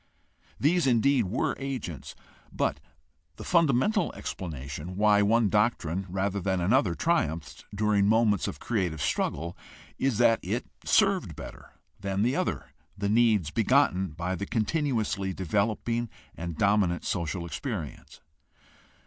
[0.59, 2.15] These indeed were agents,
[2.51, 2.79] but
[3.35, 8.99] the funda mental explanation why one doctrine rather than another triumphed during moments of creative
[8.99, 9.55] struggle
[9.99, 15.35] is that it served better than the other the needs begotten by the con tinuously
[15.35, 18.21] developing and dominant social experience.